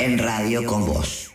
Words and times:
en 0.00 0.18
Radio 0.18 0.64
con 0.64 0.86
Vos. 0.86 1.32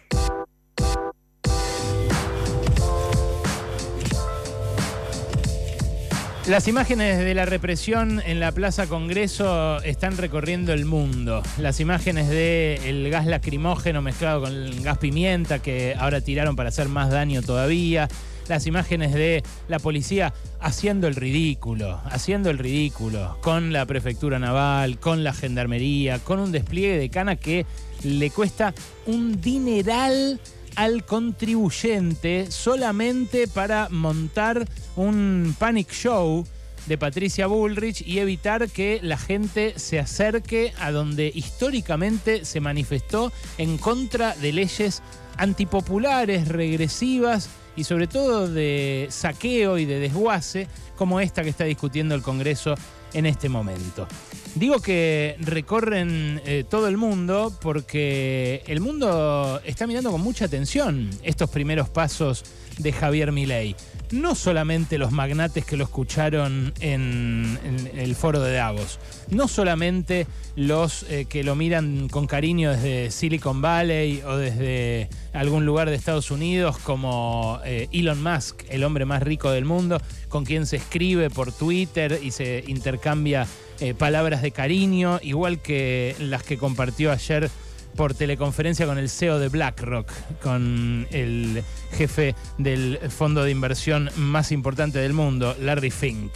Las 6.48 6.68
imágenes 6.68 7.20
de 7.20 7.34
la 7.34 7.46
represión 7.46 8.21
en 8.26 8.39
la 8.39 8.52
Plaza 8.52 8.88
Congreso 8.88 9.82
están 9.84 10.18
recorriendo 10.18 10.73
el 10.73 10.86
mundo. 10.86 11.41
Las 11.57 11.80
imágenes 11.80 12.30
del 12.30 13.09
gas 13.09 13.25
lacrimógeno 13.25 14.02
mezclado 14.02 14.41
con 14.41 14.52
el 14.52 14.82
gas 14.82 14.98
pimienta 14.98 15.59
que 15.59 15.95
ahora 15.98 16.21
tiraron 16.21 16.55
para 16.55 16.70
hacer 16.70 16.89
más 16.89 17.09
daño 17.09 17.41
todavía. 17.41 18.07
Las 18.48 18.68
imágenes 18.68 19.14
de 19.14 19.44
la 19.68 19.80
policía 19.80 20.34
haciendo 20.60 21.07
el 21.07 21.16
ridículo, 21.16 22.02
haciendo 22.05 22.50
el 22.50 22.57
ridículo 22.57 23.38
con 23.42 23.73
la 23.73 23.86
prefectura 23.86 24.39
naval, 24.39 25.00
con 25.00 25.23
la 25.23 25.34
gendarmería, 25.34 26.20
con 26.20 26.39
un 26.39 26.52
despliegue 26.52 26.98
de 26.98 27.10
cana 27.10 27.36
que 27.36 27.66
le 28.04 28.29
cuesta 28.32 28.74
un 29.06 29.39
dineral 29.42 30.39
al 30.75 31.06
contribuyente 31.06 32.50
solamente 32.50 33.48
para 33.48 33.90
montar 33.90 34.68
un 34.96 35.56
panic 35.60 35.92
show 35.92 36.46
de 36.86 36.98
Patricia 36.98 37.48
Bullrich 37.48 38.06
y 38.06 38.20
evitar 38.20 38.70
que 38.70 39.00
la 39.02 39.18
gente 39.18 39.73
se 39.78 40.00
acerque 40.00 40.73
a 40.80 40.92
donde 40.92 41.32
históricamente 41.34 42.46
se 42.46 42.60
manifestó 42.60 43.32
en 43.58 43.78
contra 43.78 44.36
de 44.36 44.52
leyes 44.52 45.02
antipopulares, 45.38 46.48
regresivas 46.48 47.50
y 47.76 47.84
sobre 47.84 48.08
todo 48.08 48.48
de 48.48 49.08
saqueo 49.09 49.77
y 49.77 49.86
de 49.86 50.00
desguace 50.00 50.68
como 50.95 51.20
esta 51.20 51.44
que 51.44 51.50
está 51.50 51.64
discutiendo 51.64 52.16
el 52.16 52.22
Congreso 52.22 52.76
en 53.14 53.26
este 53.26 53.50
momento. 53.50 54.08
Digo 54.55 54.80
que 54.80 55.36
recorren 55.40 56.41
eh, 56.45 56.64
todo 56.70 56.88
el 56.88 56.98
mundo 56.98 57.52
porque 57.62 58.64
el 58.67 58.81
mundo 58.81 59.59
está 59.66 59.88
mirando 59.88 60.12
con 60.12 60.22
mucha 60.22 60.45
atención 60.45 61.09
estos 61.23 61.50
primeros 61.50 61.89
pasos 61.89 62.44
de 62.78 62.92
Javier 62.92 63.31
Milei. 63.31 63.76
No 64.14 64.36
solamente 64.36 65.00
los 65.00 65.11
magnates 65.11 65.66
que 65.66 65.75
lo 65.75 65.86
escucharon 65.86 66.72
en, 66.81 67.58
el 67.95 68.14
foro 68.14 68.42
de 68.42 68.53
Davos, 68.53 69.00
no 69.31 69.47
solamente 69.47 70.28
los 70.55 71.02
eh, 71.09 71.25
que 71.28 71.44
lo 71.44 71.55
miran 71.55 72.09
con 72.09 72.28
cariño 72.28 72.70
desde 72.70 73.09
Silicon 73.09 73.64
Valley 73.64 74.22
o 74.22 74.38
desde 74.38 75.09
algún 75.33 75.66
lugar 75.66 75.89
de 75.89 75.95
Estados 75.95 76.30
Unidos 76.30 76.78
como 76.78 77.59
eh, 77.66 77.88
Elon 77.92 78.22
Musk, 78.22 78.61
el 78.70 78.83
hombre 78.83 79.05
más 79.05 79.23
rico 79.23 79.50
del 79.50 79.66
mundo, 79.66 80.00
con 80.30 80.45
quien 80.45 80.67
se 80.67 80.75
escribe 80.75 81.31
por 81.31 81.52
Twitter 81.52 82.20
y 82.22 82.30
se 82.30 82.64
intercambia 82.67 83.48
eh, 83.80 83.95
palabras 83.95 84.44
de 84.44 84.52
cariño, 84.52 85.20
igual 85.23 85.59
que 85.59 86.16
las 86.20 86.44
que 86.44 86.59
compartió 86.59 87.11
ayer 87.11 87.50
por 87.95 88.13
teleconferencia 88.13 88.86
con 88.86 88.97
el 88.97 89.09
CEO 89.09 89.39
de 89.39 89.49
BlackRock, 89.49 90.11
con 90.41 91.08
el 91.11 91.63
jefe 91.91 92.36
del 92.58 92.99
fondo 93.09 93.44
de 93.44 93.52
inversión 93.52 94.09
más 94.16 94.52
importante 94.52 94.99
del 94.99 95.13
mundo, 95.13 95.55
Larry 95.59 95.91
Fink. 95.91 96.31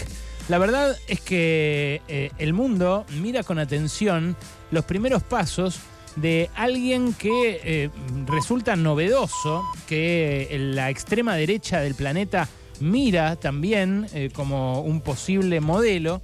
La 0.49 0.57
verdad 0.57 0.97
es 1.07 1.19
que 1.19 2.01
eh, 2.07 2.31
el 2.37 2.53
mundo 2.53 3.05
mira 3.21 3.43
con 3.43 3.59
atención 3.59 4.35
los 4.71 4.85
primeros 4.85 5.23
pasos 5.23 5.79
de 6.15 6.49
alguien 6.55 7.13
que 7.13 7.61
eh, 7.63 7.89
resulta 8.25 8.75
novedoso, 8.75 9.63
que 9.87 10.55
la 10.73 10.89
extrema 10.89 11.35
derecha 11.35 11.79
del 11.81 11.95
planeta 11.95 12.47
mira 12.79 13.35
también 13.35 14.07
como 14.33 14.81
un 14.81 15.01
posible 15.01 15.59
modelo 15.61 16.21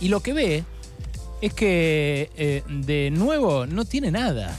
y 0.00 0.08
lo 0.08 0.20
que 0.20 0.32
ve 0.32 0.64
es 1.42 1.52
que 1.52 2.30
eh, 2.36 2.62
de 2.68 3.10
nuevo 3.10 3.66
no 3.66 3.84
tiene 3.84 4.10
nada. 4.10 4.56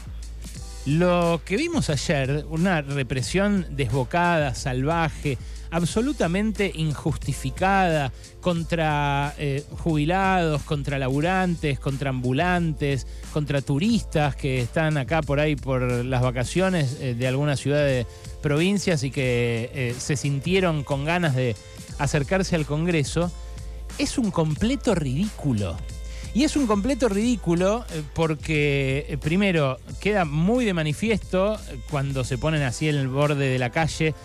Lo 0.85 1.41
que 1.45 1.55
vimos 1.55 1.89
ayer, 1.89 2.45
una 2.49 2.81
represión 2.81 3.65
desbocada, 3.71 4.53
salvaje, 4.53 5.37
absolutamente 5.71 6.69
injustificada 6.75 8.11
contra 8.41 9.33
eh, 9.37 9.63
jubilados, 9.77 10.61
contra 10.63 10.99
laburantes, 10.99 11.79
contra 11.79 12.09
ambulantes, 12.09 13.07
contra 13.31 13.61
turistas 13.61 14.35
que 14.35 14.59
están 14.59 14.97
acá 14.97 15.21
por 15.21 15.39
ahí 15.39 15.55
por 15.55 15.81
las 16.03 16.21
vacaciones 16.21 16.97
eh, 16.99 17.15
de 17.15 17.27
algunas 17.29 17.61
ciudades, 17.61 18.05
provincias 18.41 19.03
y 19.03 19.09
que 19.09 19.95
se 19.97 20.17
sintieron 20.17 20.83
con 20.83 21.05
ganas 21.05 21.33
de 21.33 21.55
acercarse 21.97 22.57
al 22.57 22.65
Congreso 22.65 23.31
es 23.97 24.17
un 24.17 24.31
completo 24.31 24.95
ridículo. 24.95 25.77
Y 26.35 26.43
es 26.43 26.55
un 26.55 26.65
completo 26.65 27.09
ridículo 27.09 27.85
eh, 27.91 28.01
porque, 28.15 29.05
eh, 29.07 29.17
primero, 29.17 29.77
queda 30.01 30.25
muy 30.25 30.65
de 30.65 30.73
manifiesto 30.73 31.53
eh, 31.53 31.77
cuando 31.91 32.23
se 32.23 32.39
ponen 32.39 32.63
así 32.63 32.89
en 32.89 32.95
el 32.95 33.07
borde 33.07 33.49
de 33.49 33.59
la 33.59 33.69
calle, 33.69 34.15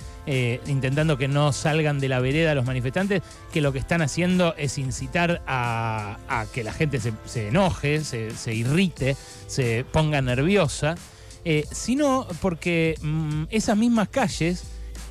intentando 0.67 1.17
que 1.17 1.27
no 1.27 1.55
salgan 1.55 2.01
de 2.01 2.09
la 2.11 2.21
vereda 2.21 2.55
los 2.55 2.67
manifestantes, 2.67 3.23
que 3.51 3.63
lo 3.63 3.73
que 3.73 3.79
están 3.79 4.03
haciendo 4.03 4.55
es 4.59 4.77
incitar 4.77 5.41
a, 5.47 6.19
que 6.53 6.63
la 6.63 6.75
gente 6.75 7.01
se, 7.01 7.49
enoje, 7.49 8.05
se, 8.05 8.55
irrite, 8.55 9.17
se 9.47 9.87
ponga 9.91 10.21
nerviosa, 10.21 10.97
sino 11.73 12.27
porque 12.43 12.97
mm, 13.01 13.45
esas 13.49 13.79
mismas 13.79 14.11
calles 14.11 14.65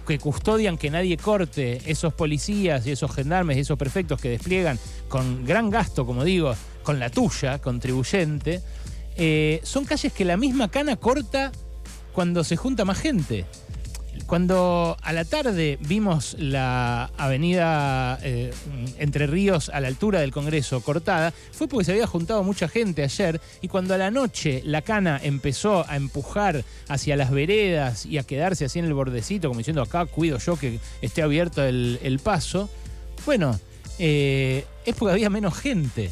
que 0.07 0.19
custodian 0.19 0.77
que 0.77 0.91
nadie 0.91 1.17
corte, 1.17 1.81
esos 1.87 2.13
policías 2.13 2.85
y 2.85 2.91
esos 2.91 3.11
gendarmes 3.11 3.57
y 3.57 3.61
esos 3.61 3.77
prefectos 3.77 4.21
que 4.21 4.29
despliegan 4.29 4.77
con 5.09 5.45
gran 5.45 5.71
gasto, 5.71 6.05
como 6.05 6.23
digo, 6.23 6.55
con 6.87 6.99
la 6.99 7.09
tuya, 7.09 7.59
contribuyente, 7.59 8.61
eh, 9.17 9.59
son 9.63 9.83
calles 9.83 10.13
que 10.13 10.23
la 10.23 10.37
misma 10.37 10.71
cana 10.71 10.95
corta 10.95 11.51
cuando 12.13 12.45
se 12.45 12.55
junta 12.55 12.85
más 12.85 12.97
gente. 12.97 13.43
Cuando 14.25 14.95
a 15.01 15.11
la 15.11 15.25
tarde 15.25 15.77
vimos 15.81 16.37
la 16.39 17.11
avenida 17.17 18.17
eh, 18.23 18.53
Entre 18.99 19.27
Ríos 19.27 19.67
a 19.67 19.81
la 19.81 19.89
altura 19.89 20.21
del 20.21 20.31
Congreso 20.31 20.79
cortada, 20.79 21.33
fue 21.51 21.67
porque 21.67 21.83
se 21.83 21.91
había 21.91 22.07
juntado 22.07 22.41
mucha 22.43 22.69
gente 22.69 23.03
ayer 23.03 23.41
y 23.59 23.67
cuando 23.67 23.93
a 23.93 23.97
la 23.97 24.09
noche 24.09 24.61
la 24.63 24.81
cana 24.81 25.19
empezó 25.21 25.85
a 25.89 25.97
empujar 25.97 26.63
hacia 26.87 27.17
las 27.17 27.31
veredas 27.31 28.05
y 28.05 28.17
a 28.17 28.23
quedarse 28.23 28.63
así 28.63 28.79
en 28.79 28.85
el 28.85 28.93
bordecito, 28.93 29.49
como 29.49 29.57
diciendo 29.57 29.81
acá 29.81 30.05
cuido 30.05 30.37
yo 30.37 30.55
que 30.55 30.79
esté 31.01 31.21
abierto 31.21 31.65
el, 31.65 32.21
paso, 32.23 32.69
bueno, 33.25 33.59
eh, 33.99 34.63
es 34.85 34.95
porque 34.95 35.11
había 35.11 35.29
menos 35.29 35.53
gente. 35.53 36.11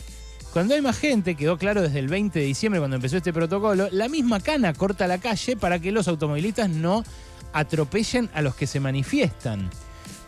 Cuando 0.56 0.74
hay 0.74 0.82
más 0.82 0.98
gente, 0.98 1.36
quedó 1.36 1.58
claro 1.58 1.82
desde 1.82 2.00
el 2.00 2.08
20 2.08 2.40
de 2.40 2.46
diciembre 2.46 2.80
cuando 2.80 2.96
empezó 2.96 3.18
este 3.18 3.34
protocolo, 3.34 3.90
la 3.92 4.08
misma 4.08 4.40
cana 4.40 4.74
corta 4.74 5.06
la 5.06 5.18
calle 5.18 5.58
para 5.58 5.80
que 5.80 5.92
los 5.92 6.08
automovilistas 6.08 6.70
no 6.70 7.04
atropellen 7.52 8.30
a 8.34 8.42
los 8.42 8.56
que 8.56 8.66
se 8.66 8.80
manifiestan. 8.80 9.70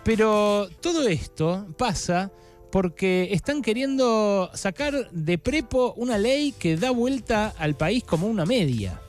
Pero 0.03 0.67
todo 0.81 1.07
esto 1.07 1.65
pasa 1.77 2.29
porque 2.73 3.29
están 3.31 3.61
queriendo 3.61 4.51
sacar 4.53 5.09
de 5.11 5.37
prepo 5.37 5.93
una 5.95 6.17
ley 6.17 6.51
que 6.51 6.75
da 6.75 6.91
vuelta 6.91 7.53
al 7.57 7.77
país 7.77 8.03
como 8.03 8.27
una 8.27 8.45
media. 8.45 8.99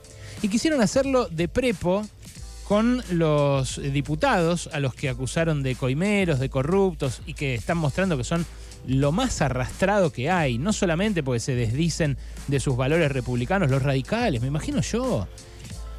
Y 0.41 0.47
quisieron 0.47 0.79
hacerlo 0.79 1.27
de 1.27 1.49
prepo 1.49 2.07
con 2.63 3.03
los 3.11 3.81
diputados 3.91 4.69
a 4.71 4.79
los 4.79 4.95
que 4.95 5.09
acusaron 5.09 5.63
de 5.63 5.75
coimeros, 5.75 6.39
de 6.39 6.49
corruptos 6.49 7.21
y 7.25 7.33
que 7.33 7.55
están 7.55 7.77
mostrando 7.77 8.15
que 8.15 8.23
son 8.23 8.45
lo 8.87 9.11
más 9.11 9.41
arrastrado 9.41 10.11
que 10.11 10.29
hay, 10.29 10.57
no 10.57 10.73
solamente 10.73 11.23
porque 11.23 11.39
se 11.39 11.55
desdicen 11.55 12.17
de 12.47 12.59
sus 12.59 12.75
valores 12.77 13.11
republicanos, 13.11 13.69
los 13.69 13.83
radicales, 13.83 14.41
me 14.41 14.47
imagino 14.47 14.81
yo. 14.81 15.27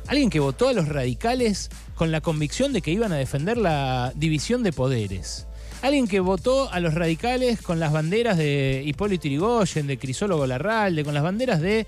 Alguien 0.07 0.31
que 0.31 0.41
votó 0.41 0.69
a 0.69 0.73
los 0.73 0.89
radicales 0.89 1.71
con 1.95 2.11
la 2.11 2.21
convicción 2.21 2.73
de 2.73 2.83
que 2.83 2.91
iban 2.91 3.13
a 3.13 3.17
defender 3.17 3.57
la 3.57 4.13
división 4.17 4.63
de 4.63 4.73
poderes. 4.73 5.47
Alguien 5.83 6.09
que 6.09 6.21
votó 6.21 6.71
a 6.73 6.81
los 6.81 6.95
radicales 6.95 7.63
con 7.63 7.81
las 7.81 7.93
banderas 7.93 8.37
de 8.37 8.83
Hipólito 8.85 9.29
Yrigoyen, 9.29 9.87
de 9.87 9.99
Crisólogo 9.99 10.47
Larralde, 10.47 11.05
con 11.05 11.15
las 11.15 11.23
banderas 11.23 11.61
de 11.61 11.87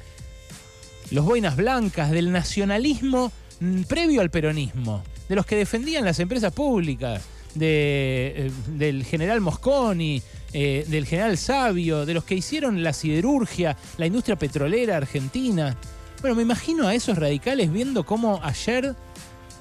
los 1.10 1.24
boinas 1.24 1.56
blancas, 1.56 2.10
del 2.10 2.33
nacionalismo 2.33 3.33
mm, 3.60 3.83
previo 3.83 4.21
al 4.22 4.30
peronismo, 4.30 5.03
de 5.28 5.34
los 5.34 5.44
que 5.44 5.56
defendían 5.56 6.04
las 6.04 6.21
empresas 6.21 6.53
públicas, 6.53 7.22
de, 7.54 8.33
eh, 8.36 8.50
del 8.68 9.04
general 9.04 9.41
Mosconi, 9.41 10.22
eh, 10.53 10.84
del 10.89 11.07
general 11.07 11.39
Sabio, 11.39 12.04
de 12.07 12.15
los 12.15 12.25
que 12.25 12.34
hicieron 12.34 12.83
la 12.83 12.93
siderurgia, 12.93 13.77
la 13.97 14.07
industria 14.07 14.37
petrolera 14.37 14.97
argentina. 14.97 15.77
Bueno, 16.21 16.37
me 16.37 16.43
imagino 16.43 16.87
a 16.87 16.95
esos 16.95 17.19
radicales 17.19 17.72
viendo 17.72 18.04
cómo 18.04 18.41
ayer 18.43 18.95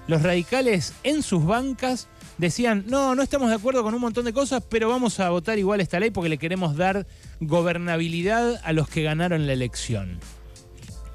los 0.08 0.22
radicales 0.22 0.94
en 1.04 1.24
sus 1.24 1.46
bancas 1.46 2.08
decían, 2.38 2.86
no, 2.88 3.16
no 3.16 3.24
estamos 3.24 3.50
de 3.50 3.56
acuerdo 3.56 3.84
con 3.84 3.94
un 3.94 4.02
montón 4.02 4.26
de 4.26 4.34
cosas, 4.34 4.64
pero 4.68 4.90
vamos 4.90 5.20
a 5.20 5.30
votar 5.30 5.60
igual 5.60 5.80
esta 5.80 6.00
ley 6.00 6.12
porque 6.12 6.30
le 6.30 6.38
queremos 6.38 6.76
dar 6.76 7.06
gobernabilidad 7.40 8.60
a 8.64 8.74
los 8.74 8.90
que 8.90 9.04
ganaron 9.04 9.48
la 9.48 9.54
elección. 9.54 10.20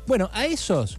Bueno, 0.06 0.30
a 0.32 0.46
esos 0.46 0.98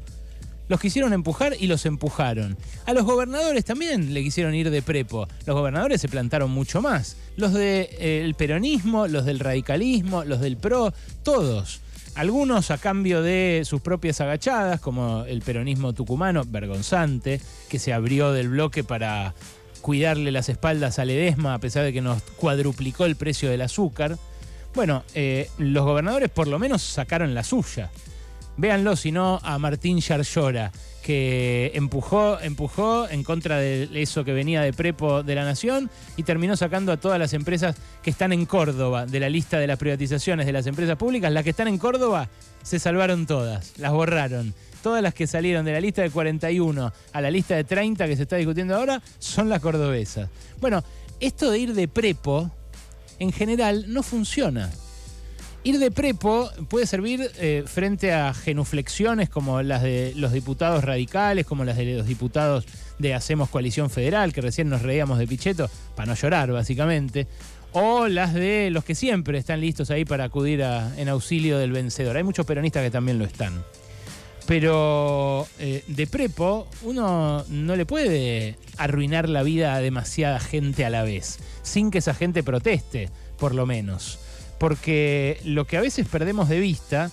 los 0.67 0.79
quisieron 0.79 1.13
empujar 1.13 1.55
y 1.59 1.67
los 1.67 1.85
empujaron. 1.85 2.57
A 2.85 2.93
los 2.93 3.05
gobernadores 3.05 3.65
también 3.65 4.13
le 4.13 4.23
quisieron 4.23 4.53
ir 4.55 4.69
de 4.69 4.81
prepo. 4.81 5.27
Los 5.45 5.55
gobernadores 5.55 6.01
se 6.01 6.09
plantaron 6.09 6.51
mucho 6.51 6.81
más. 6.81 7.17
Los 7.35 7.53
del 7.53 8.35
peronismo, 8.35 9.07
los 9.07 9.25
del 9.25 9.39
radicalismo, 9.39 10.23
los 10.23 10.41
del 10.41 10.57
PRO, 10.57 10.93
todos 11.23 11.81
Algunos 12.15 12.71
a 12.71 12.79
cambio 12.79 13.21
de 13.21 13.61
sus 13.63 13.81
propias 13.81 14.21
agachadas, 14.21 14.79
como 14.79 15.23
el 15.25 15.41
peronismo 15.41 15.93
tucumano, 15.93 16.43
vergonzante, 16.45 17.39
que 17.69 17.77
se 17.77 17.93
abrió 17.93 18.31
del 18.31 18.49
bloque 18.49 18.83
para 18.83 19.35
cuidarle 19.81 20.31
las 20.31 20.49
espaldas 20.49 20.99
a 20.99 21.05
Ledesma 21.05 21.53
a 21.53 21.59
pesar 21.59 21.83
de 21.85 21.93
que 21.93 22.01
nos 22.01 22.21
cuadruplicó 22.23 23.05
el 23.05 23.15
precio 23.15 23.49
del 23.49 23.61
azúcar. 23.61 24.17
Bueno, 24.73 25.03
eh, 25.13 25.49
los 25.57 25.85
gobernadores 25.85 26.29
por 26.29 26.47
lo 26.47 26.59
menos 26.59 26.81
sacaron 26.81 27.33
la 27.33 27.43
suya. 27.43 27.89
Véanlo, 28.57 28.95
si 28.95 29.11
no, 29.11 29.39
a 29.43 29.59
Martín 29.59 29.99
Yarlora, 29.99 30.71
que 31.03 31.71
empujó, 31.75 32.39
empujó 32.39 33.07
en 33.07 33.23
contra 33.23 33.59
de 33.59 33.87
eso 33.93 34.25
que 34.25 34.33
venía 34.33 34.61
de 34.61 34.73
Prepo 34.73 35.21
de 35.21 35.35
la 35.35 35.45
Nación 35.45 35.91
y 36.17 36.23
terminó 36.23 36.57
sacando 36.57 36.91
a 36.91 36.97
todas 36.97 37.19
las 37.19 37.33
empresas 37.33 37.75
que 38.01 38.09
están 38.09 38.33
en 38.33 38.47
Córdoba 38.47 39.05
de 39.05 39.19
la 39.19 39.29
lista 39.29 39.59
de 39.59 39.67
las 39.67 39.77
privatizaciones 39.77 40.47
de 40.47 40.53
las 40.53 40.65
empresas 40.65 40.97
públicas. 40.97 41.31
Las 41.31 41.43
que 41.43 41.51
están 41.51 41.67
en 41.67 41.77
Córdoba 41.77 42.29
se 42.63 42.79
salvaron 42.79 43.27
todas, 43.27 43.73
las 43.77 43.91
borraron. 43.91 44.55
Todas 44.81 45.03
las 45.03 45.13
que 45.13 45.27
salieron 45.27 45.63
de 45.63 45.73
la 45.73 45.79
lista 45.79 46.01
de 46.01 46.09
41 46.09 46.93
a 47.13 47.21
la 47.21 47.29
lista 47.29 47.55
de 47.55 47.63
30 47.63 48.07
que 48.07 48.15
se 48.15 48.23
está 48.23 48.37
discutiendo 48.37 48.75
ahora 48.75 49.01
son 49.19 49.49
las 49.49 49.61
cordobesas. 49.61 50.29
Bueno, 50.59 50.83
esto 51.19 51.51
de 51.51 51.59
ir 51.59 51.73
de 51.73 51.87
Prepo, 51.87 52.49
en 53.19 53.31
general, 53.31 53.85
no 53.87 54.01
funciona. 54.01 54.71
Ir 55.67 55.79
de 55.79 55.91
prepo 55.91 56.49
puede 56.69 56.87
servir 56.87 57.29
eh, 57.39 57.65
frente 57.67 58.13
a 58.13 58.33
genuflexiones 58.33 59.27
como 59.27 59.61
las 59.61 59.83
de 59.83 60.13
los 60.15 60.31
diputados 60.31 60.81
radicales, 60.85 61.45
como 61.45 61.65
las 61.65 61.75
de 61.75 61.97
los 61.97 62.07
diputados 62.07 62.65
de 62.99 63.13
Hacemos 63.13 63.49
Coalición 63.49 63.89
Federal, 63.89 64.31
que 64.31 64.39
recién 64.39 64.69
nos 64.69 64.81
reíamos 64.81 65.19
de 65.19 65.27
Pichetto, 65.27 65.69
para 65.93 66.05
no 66.05 66.15
llorar 66.15 66.53
básicamente, 66.53 67.27
o 67.73 68.07
las 68.07 68.33
de 68.33 68.69
los 68.71 68.85
que 68.85 68.95
siempre 68.95 69.37
están 69.37 69.59
listos 69.59 69.91
ahí 69.91 70.05
para 70.05 70.23
acudir 70.23 70.61
en 70.61 71.09
auxilio 71.09 71.57
del 71.57 71.73
vencedor. 71.73 72.15
Hay 72.15 72.23
muchos 72.23 72.45
peronistas 72.45 72.81
que 72.81 72.91
también 72.91 73.19
lo 73.19 73.25
están. 73.25 73.61
Pero 74.45 75.49
eh, 75.59 75.83
de 75.85 76.07
prepo 76.07 76.69
uno 76.83 77.43
no 77.49 77.75
le 77.75 77.85
puede 77.85 78.55
arruinar 78.77 79.27
la 79.27 79.43
vida 79.43 79.75
a 79.75 79.81
demasiada 79.81 80.39
gente 80.39 80.85
a 80.85 80.89
la 80.89 81.03
vez, 81.03 81.39
sin 81.61 81.91
que 81.91 81.97
esa 81.97 82.13
gente 82.13 82.41
proteste, 82.41 83.09
por 83.37 83.53
lo 83.53 83.65
menos 83.65 84.19
porque 84.59 85.39
lo 85.43 85.65
que 85.65 85.77
a 85.77 85.81
veces 85.81 86.07
perdemos 86.07 86.49
de 86.49 86.59
vista 86.59 87.11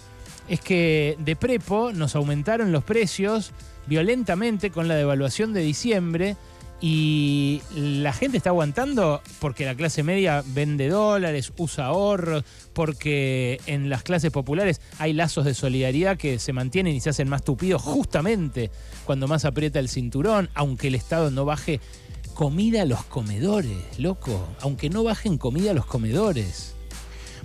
es 0.48 0.60
que 0.60 1.16
de 1.18 1.36
prepo 1.36 1.92
nos 1.92 2.16
aumentaron 2.16 2.72
los 2.72 2.84
precios 2.84 3.52
violentamente 3.86 4.70
con 4.70 4.88
la 4.88 4.94
devaluación 4.94 5.52
de 5.52 5.60
diciembre 5.60 6.36
y 6.80 7.62
la 7.74 8.12
gente 8.12 8.36
está 8.36 8.50
aguantando 8.50 9.22
porque 9.38 9.64
la 9.64 9.74
clase 9.74 10.02
media 10.02 10.44
vende 10.46 10.88
dólares, 10.88 11.52
usa 11.56 11.86
ahorros, 11.86 12.44
porque 12.74 13.58
en 13.66 13.88
las 13.88 14.02
clases 14.02 14.30
populares 14.30 14.82
hay 14.98 15.14
lazos 15.14 15.46
de 15.46 15.54
solidaridad 15.54 16.18
que 16.18 16.38
se 16.38 16.52
mantienen 16.52 16.94
y 16.94 17.00
se 17.00 17.10
hacen 17.10 17.28
más 17.28 17.42
tupidos 17.42 17.80
justamente 17.80 18.70
cuando 19.06 19.28
más 19.28 19.46
aprieta 19.46 19.78
el 19.78 19.88
cinturón, 19.88 20.50
aunque 20.54 20.88
el 20.88 20.94
Estado 20.94 21.30
no 21.30 21.46
baje 21.46 21.80
comida 22.34 22.82
a 22.82 22.84
los 22.84 23.04
comedores, 23.04 23.98
loco, 23.98 24.46
aunque 24.60 24.90
no 24.90 25.04
bajen 25.04 25.38
comida 25.38 25.70
a 25.70 25.74
los 25.74 25.86
comedores. 25.86 26.74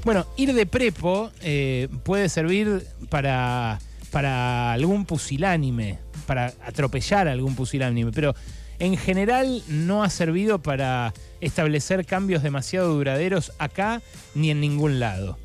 Bueno, 0.06 0.26
ir 0.38 0.54
de 0.54 0.66
prepo 0.66 1.30
eh, 1.42 1.90
puede 2.04 2.30
servir 2.30 2.88
para, 3.10 3.80
para 4.12 4.72
algún 4.72 5.06
pusilánime, 5.06 6.00
para 6.26 6.54
atropellar 6.66 7.28
a 7.28 7.34
algún 7.34 7.56
pusilánime, 7.56 8.12
pero 8.12 8.34
en 8.80 8.96
general 8.96 9.62
no 9.68 10.04
ha 10.04 10.10
servido 10.10 10.60
para 10.60 11.14
establecer 11.42 12.06
cambios 12.06 12.44
demasiado 12.44 12.94
duraderos 12.94 13.52
acá 13.60 14.02
ni 14.36 14.52
en 14.52 14.62
ningún 14.62 15.00
lado. 15.00 15.38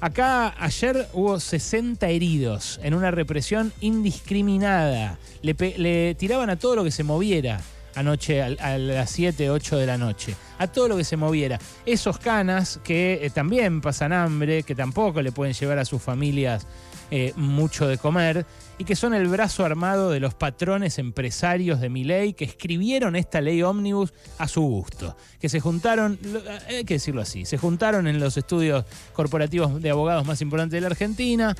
Acá 0.00 0.54
ayer 0.58 1.08
hubo 1.14 1.40
60 1.40 2.08
heridos 2.08 2.80
en 2.82 2.94
una 2.94 3.12
represión 3.12 3.72
indiscriminada. 3.80 5.18
Le, 5.42 5.54
le 5.78 6.14
tiraban 6.16 6.50
a 6.50 6.56
todo 6.56 6.76
lo 6.76 6.84
que 6.84 6.90
se 6.90 7.04
moviera 7.04 7.60
anoche 7.94 8.42
a, 8.42 8.78
las 8.78 9.10
7, 9.10 9.50
8 9.50 9.76
de 9.76 9.86
la 9.86 9.98
noche. 9.98 10.34
A 10.58 10.66
todo 10.66 10.88
lo 10.88 10.96
que 10.96 11.04
se 11.04 11.16
moviera. 11.16 11.58
Esos 11.86 12.18
canas 12.18 12.80
que 12.84 13.20
eh, 13.22 13.30
también 13.30 13.80
pasan 13.80 14.12
hambre, 14.12 14.62
que 14.62 14.74
tampoco 14.74 15.22
le 15.22 15.32
pueden 15.32 15.54
llevar 15.54 15.78
a 15.78 15.84
sus 15.84 16.00
familias 16.00 16.66
eh, 17.10 17.34
mucho 17.36 17.86
de 17.86 17.98
comer 17.98 18.46
y 18.78 18.84
que 18.84 18.96
son 18.96 19.12
el 19.12 19.28
brazo 19.28 19.66
armado 19.66 20.10
de 20.10 20.18
los 20.18 20.32
patrones 20.32 20.98
empresarios 20.98 21.78
de 21.78 21.90
mi 21.90 22.04
ley 22.04 22.32
que 22.32 22.46
escribieron 22.46 23.16
esta 23.16 23.42
ley 23.42 23.62
ómnibus 23.62 24.14
a 24.38 24.48
su 24.48 24.62
gusto. 24.62 25.14
Que 25.38 25.50
se 25.50 25.60
juntaron, 25.60 26.18
eh, 26.24 26.76
hay 26.78 26.84
que 26.84 26.94
decirlo 26.94 27.20
así, 27.20 27.44
se 27.44 27.58
juntaron 27.58 28.06
en 28.06 28.18
los 28.18 28.38
estudios 28.38 28.86
corporativos 29.12 29.82
de 29.82 29.90
abogados 29.90 30.26
más 30.26 30.40
importantes 30.40 30.78
de 30.78 30.80
la 30.80 30.86
Argentina, 30.86 31.54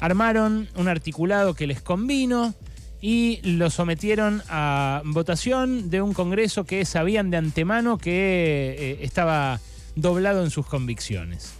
armaron 0.00 0.68
un 0.74 0.88
articulado 0.88 1.54
que 1.54 1.66
les 1.66 1.80
convino 1.80 2.54
y 3.00 3.40
lo 3.42 3.70
sometieron 3.70 4.42
a 4.48 5.02
votación 5.04 5.90
de 5.90 6.02
un 6.02 6.14
Congreso 6.14 6.64
que 6.64 6.84
sabían 6.84 7.30
de 7.30 7.36
antemano 7.36 7.98
que 7.98 8.76
eh, 8.78 8.98
estaba 9.02 9.60
doblado 9.94 10.44
en 10.44 10.50
sus 10.50 10.66
convicciones. 10.66 11.54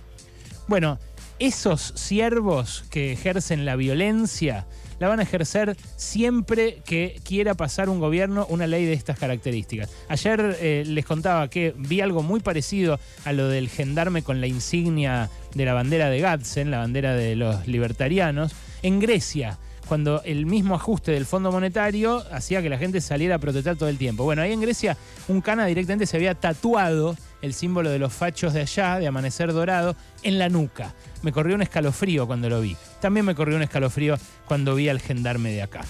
Bueno, 0.67 0.99
esos 1.39 1.93
siervos 1.95 2.85
que 2.91 3.13
ejercen 3.13 3.65
la 3.65 3.77
violencia 3.77 4.67
la 4.99 5.07
van 5.07 5.21
a 5.21 5.23
ejercer 5.23 5.77
siempre 5.97 6.83
que 6.85 7.21
quiera 7.25 7.55
pasar 7.55 7.89
un 7.89 8.01
gobierno 8.01 8.47
una 8.51 8.67
ley 8.67 8.85
de 8.85 8.95
estas 8.95 9.19
características. 9.19 9.91
Ayer 10.09 10.57
eh, 10.61 10.83
les 10.87 11.07
contaba 11.07 11.49
que 11.49 11.73
vi 11.77 12.01
algo 12.01 12.25
muy 12.25 12.41
parecido 12.41 12.99
a 13.25 13.33
lo 13.33 13.49
del 13.49 13.69
gendarme 13.69 14.23
con 14.23 14.41
la 14.41 14.49
insignia 14.49 15.31
de 15.55 15.65
la 15.65 15.73
bandera 15.73 16.11
de 16.11 16.21
Gatzen, 16.21 16.73
la 16.73 16.79
bandera 16.79 17.15
de 17.15 17.37
los 17.37 17.69
libertarianos, 17.69 18.53
en 18.83 18.99
Grecia 18.99 19.59
cuando 19.89 20.23
el 20.25 20.47
mismo 20.47 20.75
ajuste 20.75 21.13
del 21.13 21.25
Fondo 21.25 21.51
Monetario 21.51 22.23
hacía 22.31 22.61
que 22.61 22.69
la 22.69 22.79
gente 22.79 23.01
saliera 23.01 23.37
a 23.37 23.39
protestar 23.39 23.77
todo 23.77 23.89
el 23.89 23.97
tiempo. 23.97 24.25
Bueno, 24.25 24.43
ahí 24.43 24.53
en 24.53 24.61
Grecia 24.61 24.97
un 25.29 25.41
cana 25.41 25.65
directamente 25.67 26.07
se 26.07 26.17
había 26.17 26.35
tatuado 26.35 27.17
el 27.41 27.55
símbolo 27.55 27.91
de 27.91 27.99
los 27.99 28.13
fachos 28.13 28.53
de 28.53 28.61
allá, 28.61 28.99
de 28.99 29.07
Amanecer 29.07 29.53
Dorado, 29.53 29.97
en 30.23 30.39
la 30.39 30.49
nuca. 30.49 30.95
Me 31.23 31.33
corrió 31.33 31.55
un 31.55 31.63
escalofrío 31.63 32.27
cuando 32.27 32.49
lo 32.49 32.61
vi. 32.61 32.77
También 33.01 33.25
me 33.25 33.35
corrió 33.35 33.57
un 33.57 33.63
escalofrío 33.63 34.17
cuando 34.47 34.75
vi 34.75 34.89
al 34.89 35.01
gendarme 35.01 35.51
de 35.53 35.63
acá. 35.63 35.81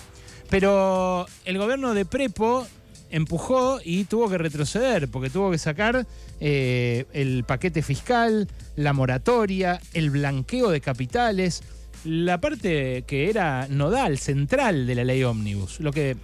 Pero 0.51 1.27
el 1.45 1.59
gobierno 1.59 1.95
de 1.95 2.05
Prepo 2.05 2.67
empujó 3.11 3.81
y 3.83 4.05
tuvo 4.05 4.29
que 4.29 4.39
retroceder, 4.39 5.09
porque 5.09 5.31
tuvo 5.31 5.51
que 5.51 5.59
sacar 5.59 6.07
eh, 6.41 7.07
el 7.13 7.45
paquete 7.45 7.83
fiscal, 7.83 8.49
la 8.77 8.93
moratoria, 8.93 9.81
el 9.95 10.11
blanqueo 10.11 10.71
de 10.71 10.81
capitales, 10.81 11.63
la 12.05 12.41
parte 12.41 13.05
que 13.07 13.31
era 13.31 13.67
nodal, 13.69 14.19
central 14.19 14.87
de 14.87 14.95
la 14.95 15.05
ley 15.05 15.23
ómnibus, 15.23 15.81
lo 15.81 15.93
que 15.93 16.17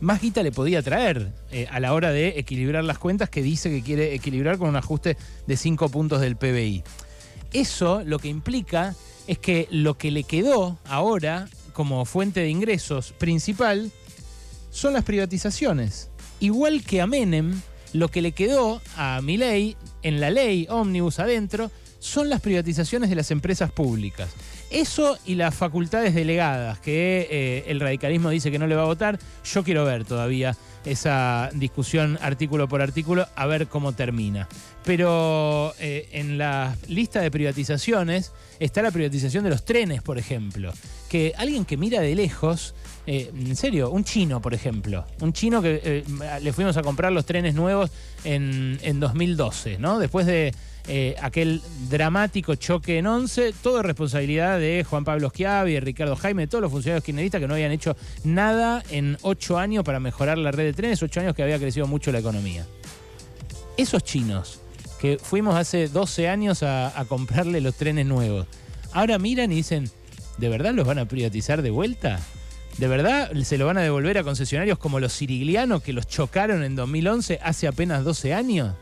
más 0.00 0.20
guita 0.20 0.42
le 0.42 0.52
podía 0.52 0.82
traer 0.82 1.32
eh, 1.52 1.66
a 1.70 1.78
la 1.80 1.92
hora 1.92 2.10
de 2.10 2.38
equilibrar 2.38 2.84
las 2.84 2.98
cuentas 2.98 3.28
que 3.28 3.42
dice 3.42 3.70
que 3.70 3.82
quiere 3.82 4.14
equilibrar 4.14 4.58
con 4.58 4.68
un 4.68 4.76
ajuste 4.76 5.16
de 5.46 5.56
5 5.56 5.88
puntos 5.90 6.20
del 6.20 6.36
PBI. 6.36 6.82
Eso 7.52 8.02
lo 8.04 8.18
que 8.18 8.28
implica 8.28 8.94
es 9.26 9.38
que 9.38 9.68
lo 9.70 9.98
que 9.98 10.10
le 10.10 10.24
quedó 10.24 10.78
ahora 10.86 11.48
como 11.72 12.04
fuente 12.04 12.40
de 12.40 12.48
ingresos 12.48 13.12
principal 13.12 13.90
son 14.70 14.94
las 14.94 15.04
privatizaciones. 15.04 16.10
Igual 16.40 16.82
que 16.82 17.00
a 17.00 17.06
Menem, 17.06 17.60
lo 17.92 18.08
que 18.08 18.22
le 18.22 18.32
quedó 18.32 18.80
a 18.96 19.20
Milei 19.22 19.76
en 20.02 20.20
la 20.20 20.30
ley 20.30 20.66
ómnibus 20.70 21.18
adentro 21.18 21.70
son 21.98 22.30
las 22.30 22.40
privatizaciones 22.40 23.10
de 23.10 23.16
las 23.16 23.30
empresas 23.30 23.70
públicas. 23.70 24.30
Eso 24.70 25.18
y 25.26 25.34
las 25.34 25.52
facultades 25.54 26.14
delegadas, 26.14 26.78
que 26.78 27.26
eh, 27.28 27.64
el 27.66 27.80
radicalismo 27.80 28.30
dice 28.30 28.52
que 28.52 28.58
no 28.58 28.68
le 28.68 28.76
va 28.76 28.82
a 28.82 28.86
votar, 28.86 29.18
yo 29.44 29.64
quiero 29.64 29.84
ver 29.84 30.04
todavía 30.04 30.56
esa 30.84 31.50
discusión 31.52 32.18
artículo 32.22 32.68
por 32.68 32.80
artículo, 32.80 33.26
a 33.34 33.46
ver 33.46 33.66
cómo 33.66 33.92
termina. 33.92 34.48
Pero 34.84 35.74
eh, 35.80 36.08
en 36.12 36.38
la 36.38 36.76
lista 36.86 37.20
de 37.20 37.32
privatizaciones 37.32 38.32
está 38.60 38.80
la 38.80 38.92
privatización 38.92 39.42
de 39.42 39.50
los 39.50 39.64
trenes, 39.64 40.02
por 40.02 40.18
ejemplo. 40.18 40.72
Que 41.10 41.34
alguien 41.36 41.66
que 41.66 41.76
mira 41.76 42.00
de 42.00 42.14
lejos, 42.14 42.74
eh, 43.06 43.30
en 43.36 43.56
serio, 43.56 43.90
un 43.90 44.04
chino, 44.04 44.40
por 44.40 44.54
ejemplo. 44.54 45.04
Un 45.20 45.34
chino 45.34 45.60
que 45.60 46.04
le 46.40 46.52
fuimos 46.54 46.78
a 46.78 46.82
comprar 46.82 47.12
los 47.12 47.26
trenes 47.26 47.54
nuevos 47.54 47.90
en, 48.24 48.78
en 48.82 49.00
2012, 49.00 49.76
¿no? 49.78 49.98
Después 49.98 50.24
de 50.24 50.54
eh, 50.88 51.14
aquel 51.20 51.62
dramático 51.88 52.54
choque 52.54 52.98
en 52.98 53.06
11, 53.06 53.54
todo 53.62 53.82
responsabilidad 53.82 54.58
de 54.58 54.84
Juan 54.88 55.04
Pablo 55.04 55.30
Schiavi, 55.30 55.78
Ricardo 55.78 56.16
Jaime, 56.16 56.46
todos 56.46 56.62
los 56.62 56.72
funcionarios 56.72 57.04
kirchneristas 57.04 57.40
que 57.40 57.46
no 57.46 57.54
habían 57.54 57.70
hecho 57.70 57.96
nada 58.24 58.82
en 58.90 59.18
ocho 59.22 59.58
años 59.58 59.84
para 59.84 60.00
mejorar 60.00 60.38
la 60.38 60.50
red 60.50 60.64
de 60.64 60.72
trenes, 60.72 61.02
ocho 61.02 61.20
años 61.20 61.34
que 61.34 61.42
había 61.42 61.58
crecido 61.58 61.86
mucho 61.86 62.10
la 62.12 62.18
economía. 62.18 62.66
Esos 63.76 64.02
chinos 64.02 64.60
que 65.00 65.18
fuimos 65.18 65.54
hace 65.54 65.88
12 65.88 66.28
años 66.28 66.62
a, 66.62 66.92
comprarle 67.08 67.60
los 67.60 67.74
trenes 67.76 68.06
nuevos, 68.06 68.46
ahora 68.92 69.18
miran 69.18 69.52
y 69.52 69.56
dicen, 69.56 69.90
¿de 70.40 70.48
verdad 70.48 70.72
los 70.74 70.86
van 70.86 70.98
a 70.98 71.04
privatizar 71.04 71.62
de 71.62 71.70
vuelta? 71.70 72.18
¿De 72.78 72.88
verdad 72.88 73.30
se 73.44 73.58
lo 73.58 73.66
van 73.66 73.76
a 73.76 73.82
devolver 73.82 74.16
a 74.16 74.24
concesionarios 74.24 74.78
como 74.78 74.98
los 74.98 75.12
siriglianos 75.12 75.82
que 75.82 75.92
los 75.92 76.06
chocaron 76.06 76.64
en 76.64 76.74
2011 76.74 77.38
hace 77.42 77.68
apenas 77.68 78.04
12 78.04 78.32
años? 78.32 78.74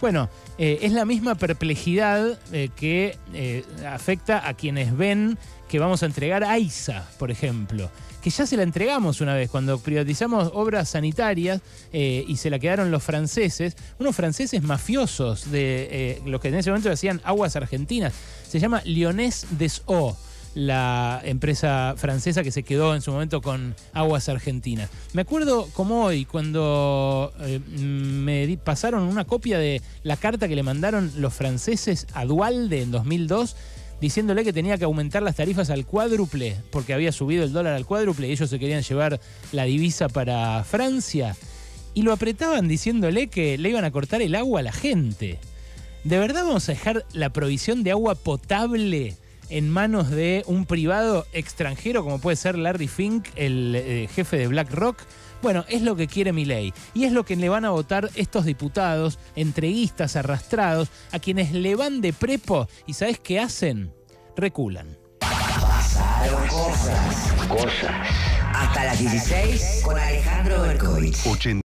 Bueno, 0.00 0.28
eh, 0.58 0.78
es 0.82 0.92
la 0.92 1.04
misma 1.04 1.34
perplejidad 1.34 2.38
eh, 2.52 2.70
que 2.74 3.18
eh, 3.34 3.64
afecta 3.86 4.46
a 4.46 4.54
quienes 4.54 4.96
ven 4.96 5.38
que 5.68 5.78
vamos 5.78 6.02
a 6.02 6.06
entregar 6.06 6.44
AISA, 6.44 7.08
por 7.18 7.30
ejemplo, 7.30 7.90
que 8.22 8.30
ya 8.30 8.46
se 8.46 8.56
la 8.56 8.62
entregamos 8.62 9.20
una 9.22 9.34
vez 9.34 9.50
cuando 9.50 9.78
privatizamos 9.78 10.50
obras 10.52 10.90
sanitarias 10.90 11.62
y 11.92 12.36
se 12.36 12.50
la 12.50 12.58
quedaron 12.58 12.90
los 12.90 13.02
franceses, 13.02 13.76
unos 13.98 14.16
franceses 14.16 14.62
mafiosos 14.62 15.50
de 15.50 16.20
los 16.26 16.40
que 16.40 16.48
en 16.48 16.56
ese 16.56 16.70
momento 16.70 16.90
hacían 16.90 17.20
aguas 17.24 17.56
argentinas. 17.56 18.12
Se 18.46 18.58
llama 18.58 18.82
Lyonés 18.84 19.46
des 19.52 19.82
Eaux 19.86 20.16
la 20.54 21.20
empresa 21.24 21.94
francesa 21.96 22.42
que 22.42 22.50
se 22.50 22.62
quedó 22.62 22.94
en 22.94 23.02
su 23.02 23.12
momento 23.12 23.40
con 23.40 23.74
aguas 23.92 24.28
argentinas. 24.28 24.90
Me 25.12 25.22
acuerdo 25.22 25.68
como 25.72 26.04
hoy, 26.04 26.24
cuando 26.24 27.32
eh, 27.40 27.60
me 27.68 28.58
pasaron 28.62 29.04
una 29.04 29.24
copia 29.24 29.58
de 29.58 29.80
la 30.02 30.16
carta 30.16 30.48
que 30.48 30.56
le 30.56 30.62
mandaron 30.62 31.12
los 31.16 31.34
franceses 31.34 32.06
a 32.14 32.24
Dualde 32.24 32.82
en 32.82 32.90
2002 32.90 33.56
diciéndole 34.00 34.44
que 34.44 34.52
tenía 34.52 34.78
que 34.78 34.84
aumentar 34.84 35.22
las 35.22 35.36
tarifas 35.36 35.68
al 35.70 35.84
cuádruple 35.84 36.56
porque 36.70 36.94
había 36.94 37.12
subido 37.12 37.44
el 37.44 37.52
dólar 37.52 37.74
al 37.74 37.86
cuádruple 37.86 38.28
y 38.28 38.32
ellos 38.32 38.48
se 38.48 38.58
querían 38.58 38.82
llevar 38.82 39.20
la 39.52 39.64
divisa 39.64 40.08
para 40.08 40.64
Francia. 40.64 41.36
Y 41.92 42.02
lo 42.02 42.12
apretaban 42.12 42.68
diciéndole 42.68 43.26
que 43.28 43.58
le 43.58 43.68
iban 43.68 43.84
a 43.84 43.90
cortar 43.90 44.22
el 44.22 44.34
agua 44.34 44.60
a 44.60 44.62
la 44.62 44.72
gente. 44.72 45.38
¿De 46.04 46.18
verdad 46.18 46.44
vamos 46.44 46.68
a 46.68 46.72
dejar 46.72 47.04
la 47.12 47.30
provisión 47.30 47.82
de 47.82 47.90
agua 47.90 48.14
potable 48.14 49.16
en 49.50 49.68
manos 49.68 50.10
de 50.10 50.42
un 50.46 50.64
privado 50.64 51.26
extranjero 51.32 52.02
como 52.02 52.18
puede 52.20 52.36
ser 52.36 52.56
Larry 52.56 52.88
Fink, 52.88 53.28
el 53.36 53.74
eh, 53.76 54.08
jefe 54.12 54.38
de 54.38 54.46
BlackRock. 54.46 54.98
Bueno, 55.42 55.64
es 55.68 55.82
lo 55.82 55.96
que 55.96 56.06
quiere 56.06 56.32
mi 56.32 56.44
ley 56.44 56.72
y 56.94 57.04
es 57.04 57.12
lo 57.12 57.24
que 57.24 57.36
le 57.36 57.48
van 57.48 57.64
a 57.64 57.70
votar 57.70 58.10
estos 58.14 58.44
diputados 58.44 59.18
entreguistas 59.36 60.16
arrastrados 60.16 60.88
a 61.12 61.18
quienes 61.18 61.52
le 61.52 61.74
van 61.74 62.00
de 62.00 62.12
prepo 62.12 62.68
y 62.86 62.94
¿sabes 62.94 63.18
qué 63.18 63.40
hacen? 63.40 63.92
Reculan. 64.36 64.98
Pasaron 65.20 66.46
cosas. 66.48 67.48
Cosas. 67.48 68.08
Hasta 68.54 68.84
las 68.84 68.98
16 68.98 69.80
con 69.82 69.98
Alejandro 69.98 70.62
Berkovich. 70.62 71.16